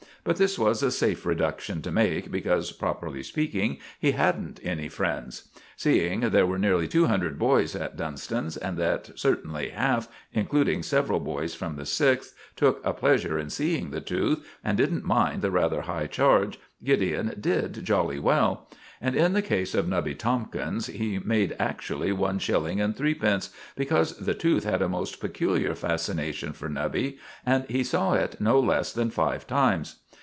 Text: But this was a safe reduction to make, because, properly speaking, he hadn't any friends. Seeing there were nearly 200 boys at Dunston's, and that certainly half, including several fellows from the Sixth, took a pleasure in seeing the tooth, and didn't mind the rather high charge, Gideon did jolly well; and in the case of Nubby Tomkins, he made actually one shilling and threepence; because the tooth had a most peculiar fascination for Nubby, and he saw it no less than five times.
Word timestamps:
But 0.23 0.35
this 0.35 0.59
was 0.59 0.83
a 0.83 0.91
safe 0.91 1.25
reduction 1.25 1.81
to 1.81 1.91
make, 1.91 2.29
because, 2.29 2.71
properly 2.73 3.23
speaking, 3.23 3.79
he 3.99 4.11
hadn't 4.11 4.59
any 4.61 4.87
friends. 4.87 5.49
Seeing 5.75 6.19
there 6.19 6.45
were 6.45 6.59
nearly 6.59 6.87
200 6.87 7.39
boys 7.39 7.75
at 7.75 7.97
Dunston's, 7.97 8.55
and 8.55 8.77
that 8.77 9.09
certainly 9.17 9.69
half, 9.69 10.07
including 10.31 10.83
several 10.83 11.19
fellows 11.19 11.55
from 11.55 11.75
the 11.75 11.87
Sixth, 11.87 12.35
took 12.55 12.85
a 12.85 12.93
pleasure 12.93 13.39
in 13.39 13.49
seeing 13.49 13.89
the 13.89 13.99
tooth, 13.99 14.47
and 14.63 14.77
didn't 14.77 15.03
mind 15.03 15.41
the 15.41 15.49
rather 15.49 15.81
high 15.81 16.05
charge, 16.05 16.59
Gideon 16.83 17.33
did 17.39 17.83
jolly 17.83 18.19
well; 18.19 18.69
and 19.03 19.15
in 19.15 19.33
the 19.33 19.41
case 19.41 19.73
of 19.73 19.87
Nubby 19.87 20.13
Tomkins, 20.15 20.85
he 20.85 21.17
made 21.17 21.55
actually 21.57 22.11
one 22.11 22.37
shilling 22.37 22.79
and 22.79 22.95
threepence; 22.95 23.49
because 23.75 24.15
the 24.17 24.35
tooth 24.35 24.65
had 24.65 24.83
a 24.83 24.87
most 24.89 25.19
peculiar 25.19 25.73
fascination 25.73 26.53
for 26.53 26.69
Nubby, 26.69 27.17
and 27.43 27.65
he 27.67 27.83
saw 27.83 28.13
it 28.13 28.39
no 28.39 28.59
less 28.59 28.93
than 28.93 29.09
five 29.09 29.47
times. 29.47 29.95